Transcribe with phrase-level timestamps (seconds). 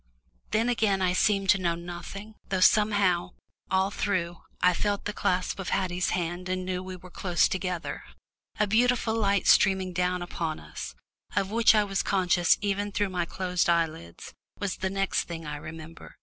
[0.49, 3.33] Then again I seemed to know nothing, though somehow,
[3.69, 8.01] all through, I felt the clasp of Haddie's hand and knew we were close together.
[8.59, 10.95] A beautiful light streaming down upon us,
[11.35, 15.57] of which I was conscious even through my closed eyelids, was the next thing I
[15.57, 16.15] remember.